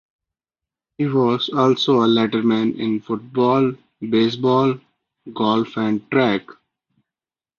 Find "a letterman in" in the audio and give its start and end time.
2.01-3.01